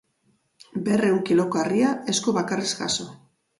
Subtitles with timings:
[0.87, 3.11] Berrehun kiloko harria esku bakarrez jaso.